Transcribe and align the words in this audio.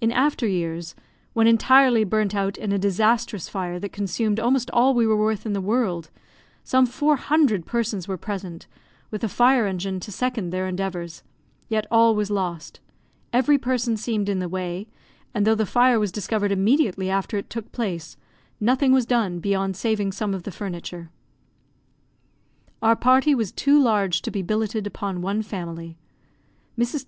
In 0.00 0.10
after 0.10 0.44
years, 0.44 0.96
when 1.34 1.46
entirely 1.46 2.02
burnt 2.02 2.34
out 2.34 2.58
in 2.58 2.72
a 2.72 2.80
disastrous 2.80 3.48
fire 3.48 3.78
that 3.78 3.92
consumed 3.92 4.40
almost 4.40 4.68
all 4.72 4.92
we 4.92 5.06
were 5.06 5.16
worth 5.16 5.46
in 5.46 5.52
the 5.52 5.60
world, 5.60 6.10
some 6.64 6.84
four 6.84 7.14
hundred 7.14 7.64
persons 7.64 8.08
were 8.08 8.16
present, 8.16 8.66
with 9.12 9.22
a 9.22 9.28
fire 9.28 9.68
engine 9.68 10.00
to 10.00 10.10
second 10.10 10.50
their 10.50 10.66
endeavours, 10.66 11.22
yet 11.68 11.86
all 11.92 12.16
was 12.16 12.28
lost. 12.28 12.80
Every 13.32 13.56
person 13.56 13.96
seemed 13.96 14.28
in 14.28 14.40
the 14.40 14.48
way; 14.48 14.88
and 15.32 15.46
though 15.46 15.54
the 15.54 15.64
fire 15.64 16.00
was 16.00 16.10
discovered 16.10 16.50
immediately 16.50 17.08
after 17.08 17.36
it 17.36 17.48
took 17.48 17.70
place, 17.70 18.16
nothing 18.58 18.90
was 18.90 19.06
done 19.06 19.38
beyond 19.38 19.76
saving 19.76 20.10
some 20.10 20.34
of 20.34 20.42
the 20.42 20.50
furniture. 20.50 21.08
Our 22.82 22.96
party 22.96 23.32
was 23.32 23.52
too 23.52 23.80
large 23.80 24.22
to 24.22 24.32
be 24.32 24.42
billetted 24.42 24.88
upon 24.88 25.22
one 25.22 25.40
family. 25.40 25.98
Mrs. 26.76 27.00